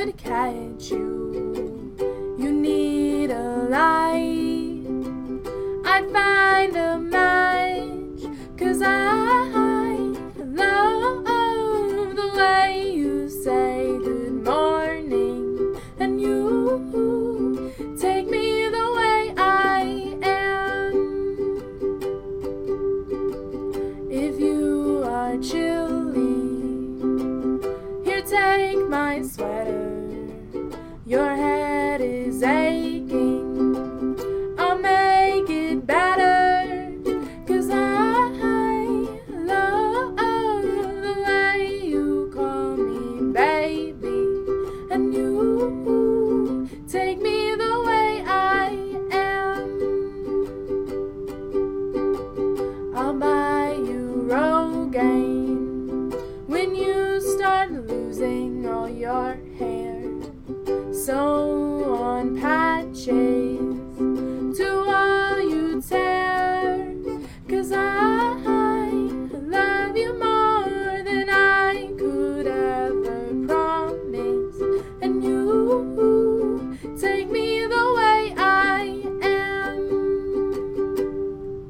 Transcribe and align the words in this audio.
could 0.00 0.16
catch 0.16 0.90
you. 0.90 1.94
You 2.38 2.52
need 2.52 3.30
a 3.30 3.68
light. 3.68 4.86
I'd 5.84 6.10
find 6.10 6.74
a 6.74 6.98
match, 6.98 8.22
cause 8.56 8.80
I 8.80 9.98
love 10.38 11.24
the 12.16 12.30
way 12.34 12.92
you 12.94 13.28
say 13.28 13.98
good 14.02 14.42
morning. 14.42 15.76
And 15.98 16.18
you 16.18 17.74
take 18.00 18.26
me 18.26 18.68
the 18.70 18.92
way 18.96 19.34
I 19.36 20.16
am. 20.22 20.94
If 24.10 24.40
you 24.40 25.02
are 25.04 25.36
chilly, 25.36 26.56
here 28.02 28.22
take 28.22 28.88
my 28.88 29.20
sweater. 29.20 29.79
Your 31.10 31.34
head 31.34 32.00
is 32.00 32.40
aching. 32.40 34.14
I'll 34.56 34.78
make 34.78 35.50
it 35.50 35.84
better. 35.84 36.94
Cause 37.48 37.68
I 37.68 38.28
love 39.28 40.16
the 40.16 41.14
way 41.26 41.80
you 41.82 42.30
call 42.32 42.76
me 42.76 43.32
baby. 43.32 44.22
And 44.92 45.12
you 45.12 46.68
take 46.86 47.20
me 47.20 47.56
the 47.56 47.82
way 47.88 48.22
I 48.24 48.70
am. 49.10 49.66
I'll 52.94 53.14
buy 53.18 53.72
you 53.72 54.28
Rogaine 54.30 56.14
when 56.46 56.76
you 56.76 57.20
start 57.20 57.72
losing 57.72 58.64
all 58.64 58.88
your 58.88 59.49
sew 61.10 61.92
on 61.92 62.40
patches. 62.40 63.49